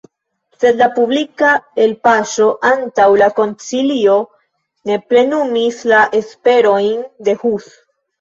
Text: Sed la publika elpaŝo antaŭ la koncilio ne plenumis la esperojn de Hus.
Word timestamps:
Sed 0.61 0.77
la 0.83 0.85
publika 0.93 1.49
elpaŝo 1.83 2.47
antaŭ 2.69 3.05
la 3.23 3.27
koncilio 3.39 4.15
ne 4.91 4.97
plenumis 5.11 5.83
la 5.93 6.01
esperojn 6.21 7.05
de 7.29 7.37
Hus. 7.45 7.69